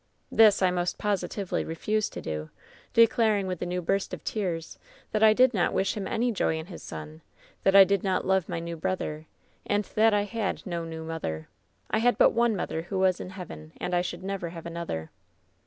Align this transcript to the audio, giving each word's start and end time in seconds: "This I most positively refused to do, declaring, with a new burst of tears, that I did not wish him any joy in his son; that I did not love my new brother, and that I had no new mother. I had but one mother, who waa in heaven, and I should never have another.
"This 0.31 0.63
I 0.63 0.71
most 0.71 0.97
positively 0.97 1.63
refused 1.63 2.11
to 2.13 2.21
do, 2.23 2.49
declaring, 2.91 3.45
with 3.45 3.61
a 3.61 3.67
new 3.67 3.83
burst 3.83 4.15
of 4.15 4.23
tears, 4.23 4.79
that 5.11 5.21
I 5.21 5.31
did 5.33 5.53
not 5.53 5.73
wish 5.75 5.95
him 5.95 6.07
any 6.07 6.31
joy 6.31 6.57
in 6.57 6.65
his 6.65 6.81
son; 6.81 7.21
that 7.61 7.75
I 7.75 7.83
did 7.83 8.01
not 8.03 8.25
love 8.25 8.49
my 8.49 8.59
new 8.59 8.75
brother, 8.75 9.27
and 9.63 9.83
that 9.83 10.11
I 10.11 10.23
had 10.23 10.65
no 10.65 10.85
new 10.85 11.03
mother. 11.03 11.49
I 11.91 11.99
had 11.99 12.17
but 12.17 12.31
one 12.31 12.55
mother, 12.55 12.81
who 12.81 12.97
waa 12.97 13.11
in 13.19 13.29
heaven, 13.29 13.73
and 13.77 13.93
I 13.93 14.01
should 14.01 14.23
never 14.23 14.49
have 14.49 14.65
another. 14.65 15.11